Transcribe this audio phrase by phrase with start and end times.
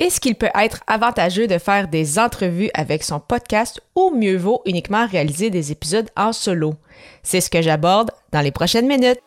[0.00, 4.60] Est-ce qu'il peut être avantageux de faire des entrevues avec son podcast ou mieux vaut
[4.66, 6.74] uniquement réaliser des épisodes en solo?
[7.22, 9.20] C'est ce que j'aborde dans les prochaines minutes.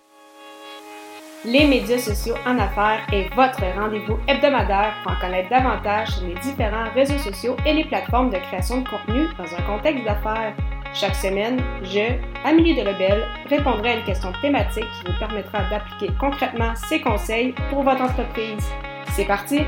[1.46, 6.36] Les médias sociaux en affaires est votre rendez-vous hebdomadaire pour en connaître davantage sur les
[6.36, 10.54] différents réseaux sociaux et les plateformes de création de contenu dans un contexte d'affaires.
[10.94, 16.74] Chaque semaine, je, Amélie Delebel, répondrai à une question thématique qui vous permettra d'appliquer concrètement
[16.90, 18.66] ces conseils pour votre entreprise.
[19.14, 19.62] C'est parti!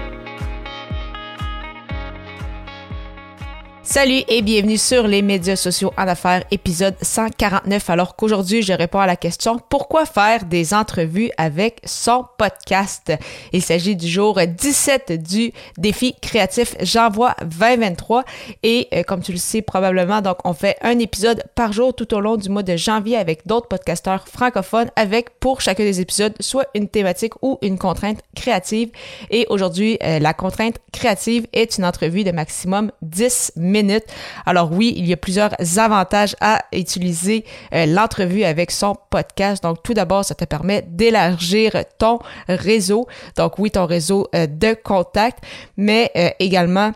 [3.91, 7.89] Salut et bienvenue sur les médias sociaux en affaires, épisode 149.
[7.89, 13.11] Alors qu'aujourd'hui, je réponds à la question pourquoi faire des entrevues avec son podcast?
[13.51, 18.25] Il s'agit du jour 17 du défi créatif J'envoie 2023
[18.61, 22.13] et euh, comme tu le sais probablement, donc on fait un épisode par jour tout
[22.13, 26.35] au long du mois de janvier avec d'autres podcasteurs francophones avec pour chacun des épisodes
[26.39, 28.91] soit une thématique ou une contrainte créative.
[29.31, 33.78] Et aujourd'hui, euh, la contrainte créative est une entrevue de maximum 10 minutes
[34.45, 39.63] alors oui, il y a plusieurs avantages à utiliser euh, l'entrevue avec son podcast.
[39.63, 43.07] Donc tout d'abord, ça te permet d'élargir ton réseau.
[43.37, 45.43] Donc oui, ton réseau euh, de contacts,
[45.77, 46.91] mais euh, également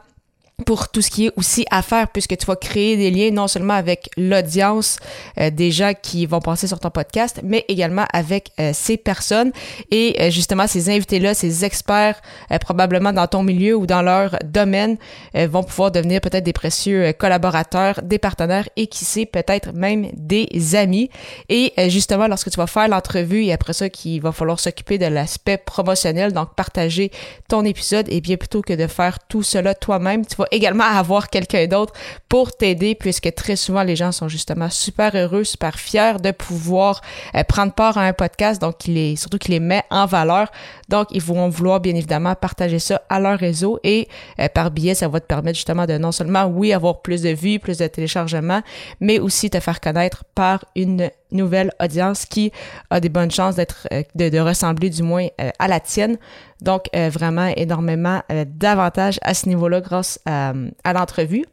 [0.66, 3.48] pour tout ce qui est aussi à faire, puisque tu vas créer des liens non
[3.48, 4.98] seulement avec l'audience
[5.40, 9.52] euh, des gens qui vont passer sur ton podcast, mais également avec euh, ces personnes
[9.92, 12.22] et euh, justement ces invités-là, ces experts
[12.62, 14.98] probablement dans ton milieu ou dans leur domaine
[15.34, 20.76] vont pouvoir devenir peut-être des précieux collaborateurs, des partenaires et qui sait peut-être même des
[20.76, 21.10] amis.
[21.50, 25.06] Et justement, lorsque tu vas faire l'entrevue et après ça qu'il va falloir s'occuper de
[25.06, 27.12] l'aspect promotionnel, donc partager
[27.48, 31.30] ton épisode, et bien plutôt que de faire tout cela toi-même, tu vas également avoir
[31.30, 31.94] quelqu'un d'autre
[32.30, 37.02] pour t'aider puisque très souvent les gens sont justement super heureux, super fiers de pouvoir
[37.36, 40.52] euh, prendre part à un podcast donc il est surtout qu'il les met en valeur.
[40.94, 44.08] Donc ils vont vouloir bien évidemment partager ça à leur réseau et
[44.40, 47.30] euh, par biais ça va te permettre justement de non seulement oui avoir plus de
[47.30, 48.62] vues, plus de téléchargements,
[49.00, 52.52] mais aussi te faire connaître par une nouvelle audience qui
[52.92, 55.28] a des bonnes chances d'être euh, de, ressembler du moins
[55.60, 56.18] à la tienne.
[56.64, 60.54] Donc, euh, vraiment énormément euh, d'avantages à ce niveau-là grâce à,
[60.94, 61.46] l'entrevue.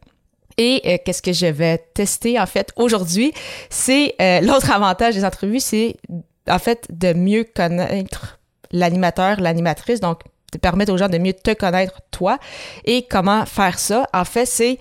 [0.56, 3.32] Et euh, qu'est-ce que je vais tester en fait aujourd'hui,
[3.70, 5.96] c'est l'autre avantage des entrevues, c'est
[6.48, 8.39] en fait de mieux connaître
[8.72, 10.20] l'animateur, l'animatrice, donc
[10.52, 12.38] de permettre aux gens de mieux te connaître toi.
[12.84, 14.06] Et comment faire ça?
[14.12, 14.78] En fait, c'est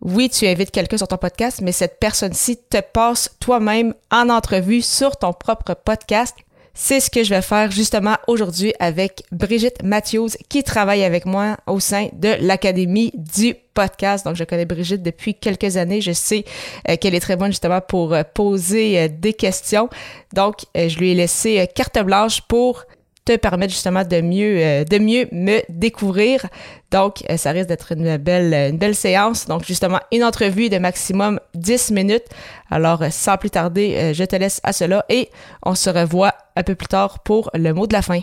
[0.00, 4.80] oui, tu invites quelqu'un sur ton podcast, mais cette personne-ci te passe toi-même en entrevue
[4.82, 6.36] sur ton propre podcast
[6.80, 11.56] c'est ce que je vais faire justement aujourd'hui avec Brigitte Matthews qui travaille avec moi
[11.66, 14.24] au sein de l'Académie du podcast.
[14.24, 16.00] Donc, je connais Brigitte depuis quelques années.
[16.00, 16.44] Je sais
[16.88, 19.90] euh, qu'elle est très bonne justement pour euh, poser euh, des questions.
[20.34, 22.84] Donc, je lui ai laissé carte blanche pour
[23.28, 26.46] te permettre justement de mieux, de mieux me découvrir.
[26.90, 29.46] Donc, euh, ça risque d'être une belle, une belle séance.
[29.46, 32.24] Donc, justement, une entrevue de maximum 10 minutes.
[32.70, 35.28] Alors, euh, sans plus tarder, euh, je te laisse à cela et
[35.62, 38.20] on se revoit un peu plus tard pour le mot de la fin.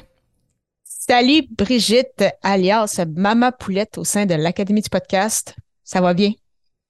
[0.84, 5.56] Salut Brigitte, alias Mama Poulette au sein de l'Académie du podcast.
[5.84, 6.32] Ça va bien?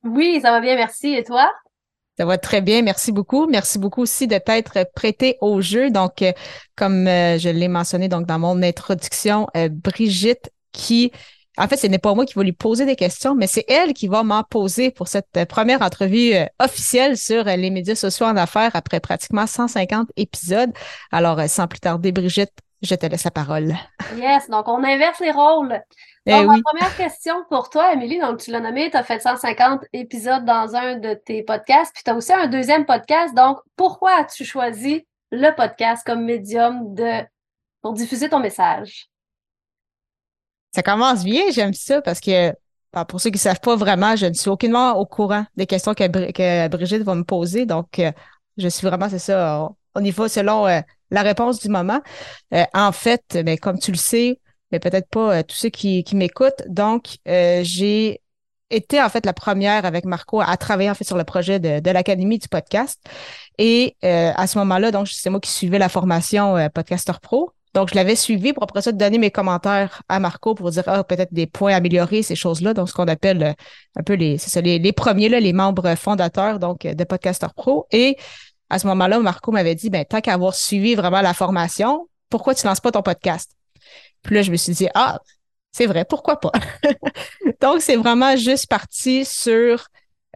[0.04, 1.14] Oui, ça va bien, merci.
[1.14, 1.52] Et toi?
[2.18, 3.46] Ça va très bien, merci beaucoup.
[3.48, 5.90] Merci beaucoup aussi de t'être prêté au jeu.
[5.92, 6.24] Donc,
[6.76, 11.12] comme je l'ai mentionné donc dans mon introduction, Brigitte qui
[11.58, 13.94] en fait, ce n'est pas moi qui vais lui poser des questions, mais c'est elle
[13.94, 17.96] qui va m'en poser pour cette euh, première entrevue euh, officielle sur euh, les médias
[17.96, 20.72] sociaux en affaires après pratiquement 150 épisodes.
[21.12, 22.52] Alors, sans plus tarder, Brigitte,
[22.86, 23.76] je te laisse la parole.
[24.16, 25.82] Yes, donc on inverse les rôles.
[26.26, 29.20] Eh donc, ma première question pour toi, Émilie, donc tu l'as nommé, tu as fait
[29.20, 33.36] 150 épisodes dans un de tes podcasts, puis tu as aussi un deuxième podcast.
[33.36, 37.22] Donc, pourquoi as-tu choisi le podcast comme médium de
[37.82, 39.08] pour diffuser ton message?
[40.74, 42.52] Ça commence bien, j'aime ça parce que
[42.92, 45.66] bah, pour ceux qui ne savent pas vraiment, je ne suis aucunement au courant des
[45.66, 47.66] questions que, Brigitte va me poser.
[47.66, 48.12] Donc, euh,
[48.58, 50.80] je suis vraiment, c'est ça, on y va selon euh,
[51.12, 52.02] la réponse du moment.
[52.54, 54.40] Euh, en fait, mais comme tu le sais,
[54.72, 56.64] mais peut-être pas tous ceux qui, m'écoutent.
[56.68, 58.22] Donc, j'ai
[58.72, 61.92] été en fait la première avec Marco à travailler en fait sur le projet de,
[61.92, 63.00] l'Académie du podcast.
[63.60, 67.52] Et à ce moment-là, donc c'est moi qui suivais la formation Podcaster Pro.
[67.76, 71.04] Donc, je l'avais suivi pour après ça donner mes commentaires à Marco pour dire ah,
[71.04, 72.74] peut-être des points à améliorer, ces choses-là.
[72.74, 73.54] Donc, ce qu'on appelle euh,
[73.98, 77.86] un peu les, ça, les, premiers, là, les membres fondateurs donc de Podcaster Pro.
[77.92, 78.16] Et
[78.70, 82.66] à ce moment-là, Marco m'avait dit ben, tant qu'avoir suivi vraiment la formation, pourquoi tu
[82.66, 83.52] lances pas ton podcast?
[84.24, 85.20] Puis là, je me suis dit Ah,
[85.72, 86.52] c'est vrai, pourquoi pas?
[87.62, 89.88] donc, c'est vraiment juste parti sur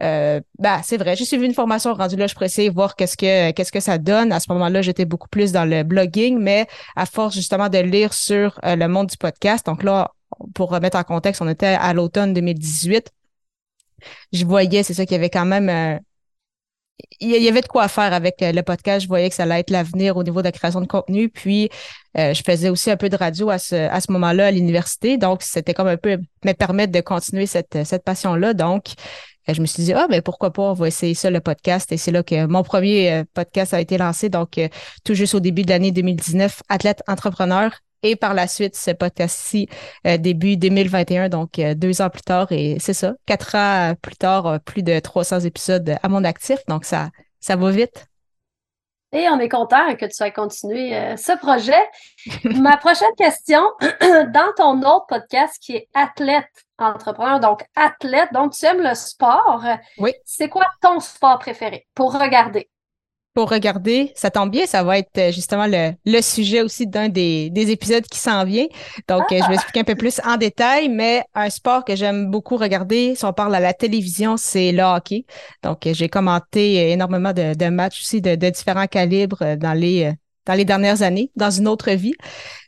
[0.02, 3.50] euh, bah, c'est vrai, j'ai suivi une formation rendue là, je précise voir qu'est-ce que
[3.50, 4.32] qu'est-ce que ça donne.
[4.32, 6.66] À ce moment-là, j'étais beaucoup plus dans le blogging, mais
[6.96, 10.12] à force justement de lire sur euh, le monde du podcast, donc là,
[10.54, 13.10] pour remettre en contexte, on était à l'automne 2018.
[14.32, 16.00] Je voyais, c'est ça, qu'il y avait quand même
[17.20, 19.02] il y avait de quoi faire avec le podcast.
[19.02, 21.28] Je voyais que ça allait être l'avenir au niveau de la création de contenu.
[21.28, 21.68] Puis,
[22.16, 25.16] je faisais aussi un peu de radio à ce, à ce moment-là à l'université.
[25.16, 28.54] Donc, c'était comme un peu me permettre de continuer cette, cette passion-là.
[28.54, 28.94] Donc,
[29.48, 31.90] je me suis dit, ah, ben pourquoi pas, on va essayer ça, le podcast.
[31.92, 34.28] Et c'est là que mon premier podcast a été lancé.
[34.28, 34.60] Donc,
[35.04, 37.72] tout juste au début de l'année 2019, athlète entrepreneur.
[38.02, 39.68] Et par la suite, ce podcast-ci,
[40.06, 44.16] euh, début 2021, donc euh, deux ans plus tard, et c'est ça, quatre ans plus
[44.16, 47.10] tard, euh, plus de 300 épisodes à mon actif, donc ça,
[47.40, 48.06] ça va vite.
[49.12, 51.82] Et on est content que tu aies continué ce projet.
[52.60, 56.46] Ma prochaine question, dans ton autre podcast qui est Athlète
[56.78, 59.64] entrepreneur, donc athlète, donc tu aimes le sport.
[59.98, 60.12] Oui.
[60.24, 61.86] C'est quoi ton sport préféré?
[61.94, 62.70] Pour regarder?
[63.34, 64.12] Pour regarder.
[64.16, 67.70] Ça tombe bien, ça va être euh, justement le, le sujet aussi d'un des, des,
[67.70, 68.66] épisodes qui s'en vient.
[69.08, 69.54] Donc, euh, je vais ah!
[69.54, 73.32] expliquer un peu plus en détail, mais un sport que j'aime beaucoup regarder, si on
[73.32, 75.24] parle à la télévision, c'est le hockey.
[75.62, 80.12] Donc, euh, j'ai commenté énormément de, de matchs aussi de, de, différents calibres dans les,
[80.46, 82.14] dans les dernières années, dans une autre vie.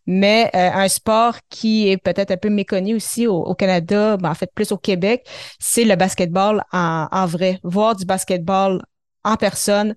[0.07, 4.35] Mais un sport qui est peut-être un peu méconnu aussi au, au Canada, ben, en
[4.35, 5.25] fait plus au Québec,
[5.61, 7.61] c'est le basketball en, en vrai.
[7.63, 8.83] Voir du basketball
[9.25, 9.95] en personne,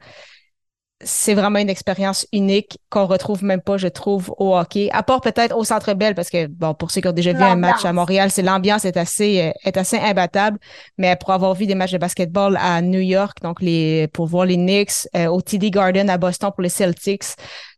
[1.04, 4.90] c'est vraiment une expérience unique qu'on retrouve même pas, je trouve, au hockey.
[4.94, 7.44] À part peut-être au Centre Bell, parce que, bon, pour ceux qui ont déjà vu
[7.44, 10.58] un match à Montréal, c'est l'ambiance est assez, euh, est assez imbattable.
[10.98, 14.46] Mais pour avoir vu des matchs de basketball à New York, donc les, pour voir
[14.46, 17.24] les Knicks, euh, au TD Garden à Boston pour les Celtics,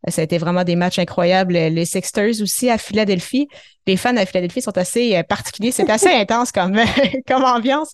[0.07, 1.53] euh, ça a été vraiment des matchs incroyables.
[1.53, 3.47] Les Sixers aussi à Philadelphie.
[3.87, 5.71] Les fans à Philadelphie sont assez particuliers.
[5.71, 6.77] C'est assez intense comme,
[7.27, 7.93] comme ambiance.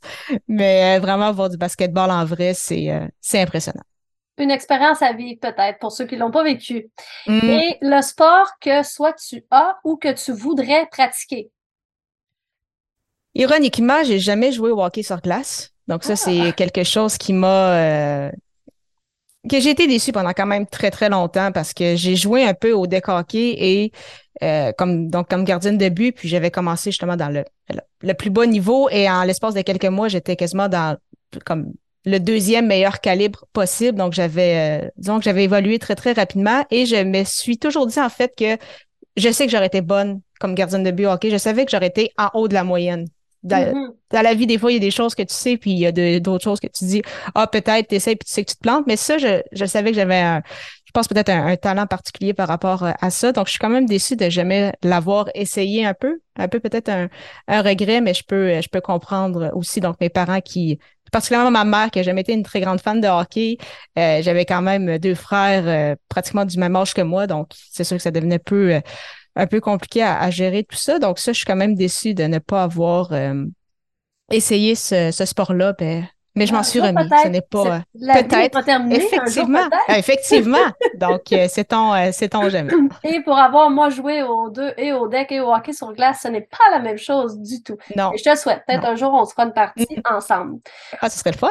[0.49, 2.89] Mais vraiment, voir du basketball en vrai, c'est,
[3.21, 3.83] c'est impressionnant
[4.37, 6.89] une expérience à vivre peut-être pour ceux qui l'ont pas vécu.
[7.27, 7.39] Mm.
[7.43, 11.51] Et le sport que soit tu as ou que tu voudrais pratiquer.
[13.35, 15.71] Ironiquement, j'ai jamais joué au hockey sur glace.
[15.87, 16.51] Donc ça, c'est ah.
[16.51, 18.31] quelque chose qui m'a euh,
[19.49, 22.53] que j'ai été déçue pendant quand même très très longtemps parce que j'ai joué un
[22.53, 23.91] peu au deck hockey et
[24.41, 27.43] euh, comme donc comme gardienne de but, puis j'avais commencé justement dans le,
[28.01, 30.97] le, plus bas niveau et en l'espace de quelques mois, j'étais quasiment dans
[31.45, 31.73] comme
[32.05, 33.97] le deuxième meilleur calibre possible.
[33.97, 37.87] Donc, j'avais, euh, disons que j'avais évolué très, très rapidement et je me suis toujours
[37.87, 38.57] dit, en fait, que
[39.15, 41.29] je sais que j'aurais été bonne comme gardienne de but hockey.
[41.29, 43.07] Je savais que j'aurais été en haut de la moyenne.
[43.45, 43.89] Mm-hmm.
[44.11, 45.79] Dans, la vie, des fois, il y a des choses que tu sais, puis il
[45.79, 47.01] y a d'autres choses que tu dis,
[47.35, 48.85] ah, peut-être, tu essaies, puis tu sais que tu te plantes.
[48.87, 50.41] Mais ça, je, je savais que j'avais un,
[50.93, 53.31] pense peut-être un, talent particulier par rapport euh, à ça.
[53.31, 56.19] Donc, je suis quand même déçue de jamais l'avoir essayé un peu.
[56.37, 57.09] Un peu peut-être un,
[57.47, 60.79] un regret, mais je peux, je peux comprendre aussi, donc, mes parents qui,
[61.13, 63.57] particulièrement ma mère, qui n'a jamais été une très grande fan de hockey.
[63.97, 67.85] Euh, j'avais quand même deux frères euh, pratiquement du même âge que moi, donc c'est
[67.85, 68.81] sûr que ça devenait peu, euh,
[69.37, 70.99] un peu compliqué à, gérer tout ça.
[70.99, 73.11] Donc ça, je suis quand même déçue de ne pas avoir
[74.31, 75.73] essayé ce, ce sport-là.
[75.73, 77.07] Ben, mais je m'en ah, suis remis.
[77.23, 80.57] Ce n'est pas peut-être effectivement, effectivement.
[80.95, 82.73] Donc euh, c'est ton euh, c'est ton jamais.
[83.03, 86.21] Et pour avoir moi joué aux deux et au deck et au hockey sur glace,
[86.23, 87.77] ce n'est pas la même chose du tout.
[87.95, 88.11] Non.
[88.17, 88.63] je te souhaite.
[88.67, 90.15] Peut-être un jour on se fera une partie mm.
[90.15, 90.59] ensemble.
[91.01, 91.47] Ah, ce serait le fun.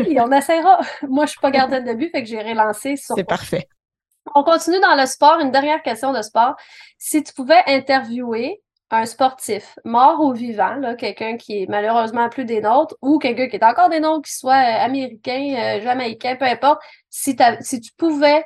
[0.00, 0.80] oui, on essaiera.
[1.08, 3.14] Moi, je suis pas gardienne de but, fait que j'ai relancé sur.
[3.14, 3.68] C'est parfait.
[4.34, 5.38] On continue dans le sport.
[5.40, 6.54] Une dernière question de sport.
[6.98, 8.60] Si tu pouvais interviewer
[8.90, 13.56] un sportif, mort ou vivant, quelqu'un qui est malheureusement plus des nôtres, ou quelqu'un qui
[13.56, 17.92] est encore des nôtres, qui soit euh, américain, euh, jamaïcain, peu importe, si, si tu
[17.96, 18.44] pouvais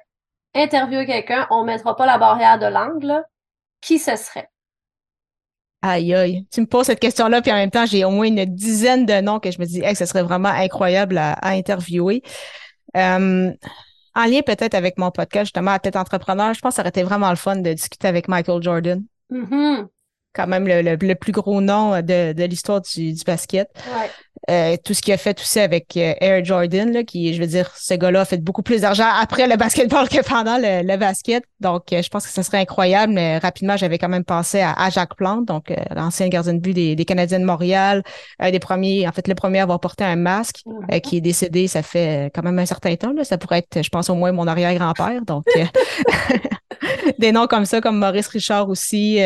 [0.55, 3.23] interviewer quelqu'un, on ne mettra pas la barrière de langue,
[3.81, 4.49] qui ce serait?
[5.81, 6.47] Aïe, aïe.
[6.52, 9.21] Tu me poses cette question-là, puis en même temps, j'ai au moins une dizaine de
[9.21, 12.23] noms que je me dis, hey, ce serait vraiment incroyable à, interviewer.
[12.97, 13.50] Euh,
[14.14, 16.90] en lien peut-être avec mon podcast, justement, à tête entrepreneur, je pense que ça aurait
[16.90, 19.02] été vraiment le fun de discuter avec Michael Jordan.
[19.31, 19.88] Mm-hmm
[20.33, 23.69] quand même le, le, plus gros nom de, de l'histoire du, du, basket.
[23.87, 24.11] Ouais.
[24.51, 27.47] Euh, tout ce qu'il a fait aussi avec euh, Air Jordan, là, qui, je veux
[27.47, 30.97] dire, ce gars-là a fait beaucoup plus d'argent après le basketball que pendant le, le
[30.97, 31.45] basket.
[31.61, 34.73] Donc, euh, je pense que ça serait incroyable, mais rapidement, j'avais quand même pensé à,
[34.73, 38.03] à Jacques Plante, donc l'ancien gardien de but des, des, Canadiens de Montréal,
[38.41, 41.01] un des premiers, en fait, le premier à avoir porté un masque, mm-hmm.
[41.03, 43.12] qui est décédé, ça fait quand même un certain temps.
[43.12, 43.23] Là.
[43.25, 45.23] Ça pourrait être, je pense, au moins mon arrière-grand-père.
[45.25, 45.45] Donc,
[47.19, 49.21] des noms comme ça, comme Maurice Richard aussi.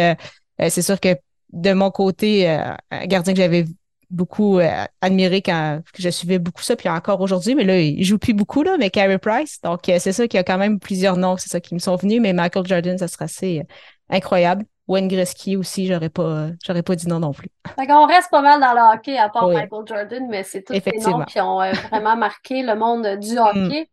[0.61, 1.17] Euh, c'est sûr que
[1.53, 3.65] de mon côté, euh, un gardien que j'avais
[4.11, 8.19] beaucoup euh, admiré quand je suivais beaucoup ça, puis encore aujourd'hui, mais là, il joue
[8.19, 9.61] plus beaucoup, là, mais Carey Price.
[9.63, 11.97] Donc, c'est ça qu'il y a quand même plusieurs noms, c'est ça qui me sont
[11.97, 13.63] venus, mais Michael Jordan, ça serait assez
[14.09, 14.65] incroyable.
[14.89, 17.49] Wayne Gretzky aussi, j'aurais pas, j'aurais pas dit non non plus.
[17.77, 20.75] Fait qu'on reste pas mal dans le hockey à part Michael Jordan, mais c'est tous
[20.75, 21.59] les noms qui ont
[21.91, 23.39] vraiment marqué le monde du mm.
[23.39, 23.91] hockey.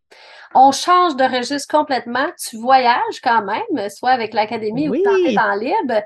[0.53, 2.27] On change de registre complètement.
[2.38, 6.03] Tu voyages quand même, soit avec l'académie ou ou en libre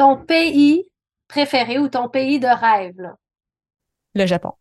[0.00, 0.86] ton pays
[1.28, 3.12] préféré ou ton pays de rêve?
[4.14, 4.52] Le Japon.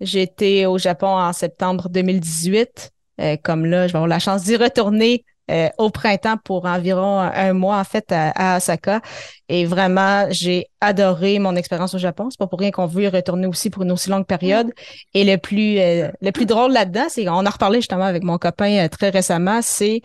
[0.00, 2.90] Été au Japon en septembre 2018.
[3.20, 7.20] Euh, comme là, je vais avoir la chance d'y retourner euh, au printemps pour environ
[7.20, 9.00] un mois en fait à, Osaka.
[9.48, 12.28] Et vraiment, j'ai adoré mon expérience au Japon.
[12.30, 14.66] C'est pas pour rien qu'on veut y retourner aussi pour une aussi longue période.
[14.66, 14.72] Mm.
[15.14, 18.38] Et le plus euh, le plus drôle là-dedans, c'est qu'on a reparlé justement avec mon
[18.38, 19.60] copain très récemment.
[19.62, 20.02] C'est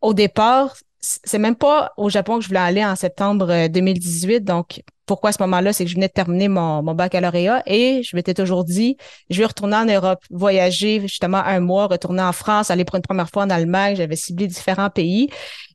[0.00, 4.44] au départ, c'est même pas au Japon que je voulais aller en septembre 2018.
[4.44, 8.02] Donc, pourquoi à ce moment-là, c'est que je venais de terminer mon, mon baccalauréat et
[8.04, 8.96] je m'étais toujours dit,
[9.28, 13.02] je vais retourner en Europe, voyager justement un mois, retourner en France, aller pour une
[13.02, 13.96] première fois en Allemagne.
[13.96, 15.28] J'avais ciblé différents pays.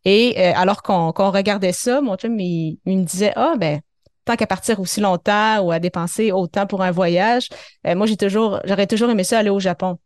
[0.05, 3.81] Et euh, alors qu'on regardait ça, mon chum, il, me disait, ah, ben,
[4.23, 7.49] tant qu'à partir aussi longtemps ou à dépenser autant pour un voyage,
[7.85, 9.99] euh, moi, j'ai toujours, j'aurais toujours aimé ça aller au Japon.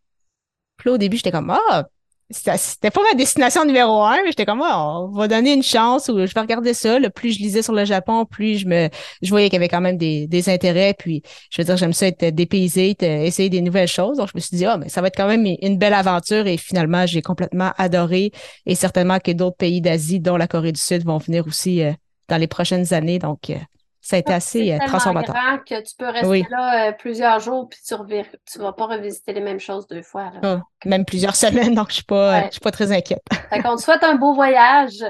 [0.78, 1.86] Puis là, au début, j'étais comme, ah,
[2.32, 6.26] c'était pas ma destination numéro un, mais j'étais comme, on va donner une chance ou
[6.26, 7.00] je vais regarder ça.
[7.00, 8.90] Le plus je lisais sur le Japon, plus je me,
[9.22, 10.94] je voyais qu'il y avait quand même des, des intérêts.
[10.94, 14.18] Puis, je veux dire, j'aime ça être dépaysé, essayer des nouvelles choses.
[14.18, 16.48] Donc, je me suis dit, ah, mais ça va être quand même une belle aventure.
[16.48, 18.32] Et finalement, j'ai complètement adoré.
[18.66, 21.92] Et certainement que d'autres pays d'Asie, dont la Corée du Sud, vont venir aussi euh,
[22.30, 23.20] dans les prochaines années.
[23.20, 23.56] Donc, euh,
[24.02, 25.36] ça a été assez euh, transformateur.
[25.66, 29.42] que tu peux rester là euh, plusieurs jours puis tu ne vas pas revisiter les
[29.42, 30.32] mêmes choses deux fois.
[30.42, 33.24] Ah, même plusieurs semaines, donc je ne suis, pas, suis pas très inquiète.
[33.64, 35.04] On te souhaite un beau voyage.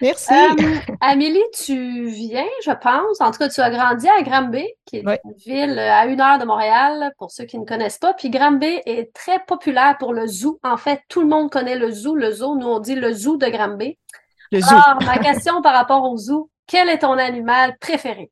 [0.00, 0.32] Merci.
[0.32, 3.20] Euh, Amélie, tu viens, je pense.
[3.20, 6.38] En tout cas, tu as grandi à Granby, qui est une ville à une heure
[6.38, 8.14] de Montréal, pour ceux qui ne connaissent pas.
[8.14, 10.58] Puis Granby est très populaire pour le zoo.
[10.62, 12.14] En fait, tout le monde connaît le zoo.
[12.14, 13.98] Le zoo, nous, on dit le zoo de Granby.
[14.52, 14.70] Le zoo.
[14.70, 18.30] Alors, ma question par rapport au zoo, quel est ton animal préféré?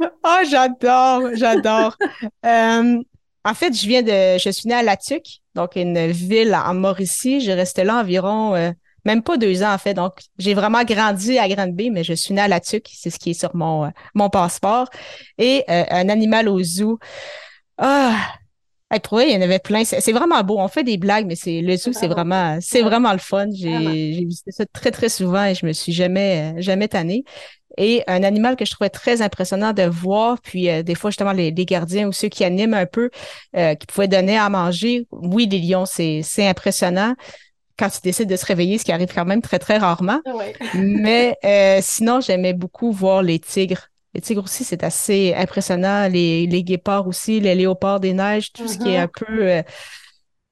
[0.00, 1.96] Oh, j'adore, j'adore.
[2.44, 2.98] Euh,
[3.44, 7.40] en fait, je viens de, je suis née à Latuc, donc une ville en Mauricie.
[7.40, 8.70] J'ai resté là environ, euh,
[9.04, 9.94] même pas deux ans en fait.
[9.94, 12.88] Donc, j'ai vraiment grandi à Granby, mais je suis née à Latuc.
[12.92, 14.88] C'est ce qui est sur mon, euh, mon passeport.
[15.38, 16.98] Et un animal au zoo.
[17.78, 18.16] Ah,
[19.00, 19.84] pour il y en avait plein.
[19.84, 20.58] C'est vraiment beau.
[20.58, 23.46] On fait des blagues, mais c'est le zoo, c'est vraiment, c'est vraiment le fun.
[23.52, 27.24] J'ai visité ça très, très souvent et je me suis jamais, jamais tannée.
[27.78, 31.32] Et un animal que je trouvais très impressionnant de voir, puis euh, des fois, justement,
[31.32, 33.10] les, gardiens ou ceux qui animent un peu,
[33.56, 35.06] euh, qui pouvaient donner à manger.
[35.10, 37.14] Oui, les lions, c'est impressionnant
[37.78, 40.20] quand ils décident de se réveiller, ce qui arrive quand même très, très rarement.
[40.74, 43.88] Mais euh, sinon, j'aimais beaucoup voir les tigres.
[44.14, 46.08] Les tigres aussi, c'est assez impressionnant.
[46.08, 49.04] Les, les guépards aussi, les léopards des neiges, tout ce qui est uh-huh.
[49.04, 49.48] un peu.
[49.48, 49.62] Euh,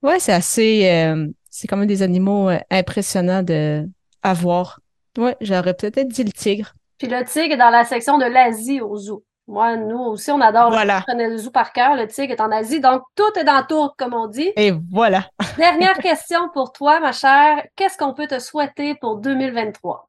[0.02, 0.90] ouais, c'est assez.
[0.90, 3.86] Euh, c'est quand même des animaux euh, impressionnants de,
[4.22, 4.80] à voir.
[5.18, 6.72] Ouais, j'aurais peut-être dit le tigre.
[6.96, 9.24] Puis le tigre est dans la section de l'Asie au zoo.
[9.46, 11.02] Moi, nous aussi, on adore voilà.
[11.08, 11.96] le zoo par cœur.
[11.96, 12.80] Le tigre est en Asie.
[12.80, 14.52] Donc, tout est dans tour, comme on dit.
[14.56, 15.26] Et voilà.
[15.58, 17.60] Dernière question pour toi, ma chère.
[17.74, 20.08] Qu'est-ce qu'on peut te souhaiter pour 2023?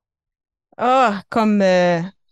[0.77, 1.63] Ah, comme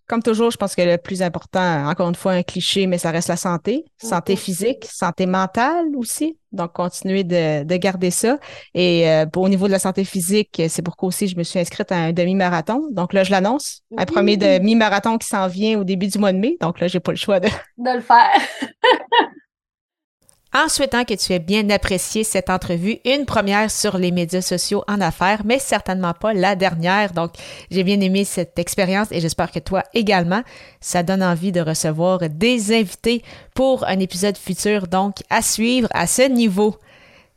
[0.10, 3.12] comme toujours, je pense que le plus important, encore une fois, un cliché, mais ça
[3.12, 3.86] reste la santé.
[4.02, 6.36] Santé physique, santé mentale aussi.
[6.52, 8.40] Donc, continuer de, garder ça.
[8.74, 11.92] Et euh, au niveau de la santé physique, c'est pourquoi aussi je me suis inscrite
[11.92, 12.88] à un demi-marathon.
[12.92, 13.84] Donc là, je l'annonce.
[13.98, 16.58] Un premier demi-marathon qui s'en vient au début du mois de mai.
[16.60, 17.48] Donc là, j'ai pas le choix de...
[17.78, 18.32] De le faire.
[20.52, 24.84] En souhaitant que tu aies bien apprécié cette entrevue, une première sur les médias sociaux
[24.88, 27.12] en affaires, mais certainement pas la dernière.
[27.12, 27.34] Donc,
[27.70, 30.42] j'ai bien aimé cette expérience et j'espère que toi également.
[30.82, 33.22] Ça donne envie de recevoir des invités
[33.54, 36.76] pour un épisode futur, donc à suivre à ce niveau.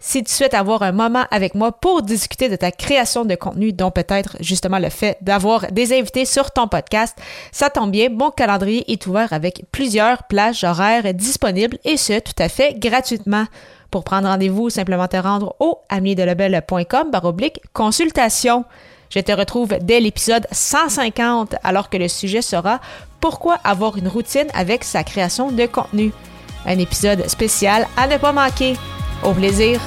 [0.04, 3.72] Si tu souhaites avoir un moment avec moi pour discuter de ta création de contenu,
[3.72, 7.16] dont peut-être justement le fait d'avoir des invités sur ton podcast,
[7.52, 12.34] ça tombe bien, mon calendrier est ouvert avec plusieurs plages horaires disponibles et ce, tout
[12.40, 13.44] à fait gratuitement.
[13.92, 18.64] Pour prendre rendez-vous, simplement te rendre au amidelebel.com baroblique consultation.
[19.08, 22.80] Je te retrouve dès l'épisode 150 alors que le sujet sera
[23.20, 26.12] Pourquoi avoir une routine avec sa création de contenu.
[26.66, 28.74] Un épisode spécial à ne pas manquer.
[29.22, 29.80] Au plaisir!